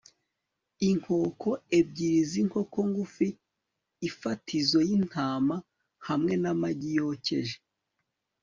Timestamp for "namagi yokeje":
6.41-7.55